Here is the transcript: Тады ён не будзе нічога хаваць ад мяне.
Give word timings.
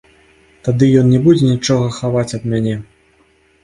Тады 0.67 0.89
ён 1.03 1.13
не 1.17 1.21
будзе 1.29 1.45
нічога 1.53 1.93
хаваць 2.01 2.29
ад 2.43 2.53
мяне. 2.53 2.75